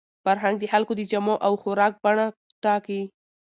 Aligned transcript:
فرهنګ 0.23 0.55
د 0.59 0.63
خلکو 0.71 0.93
د 0.97 1.01
جامو 1.11 1.35
او 1.45 1.53
خوراک 1.61 1.93
بڼه 2.03 2.25
ټاکي. 2.63 3.01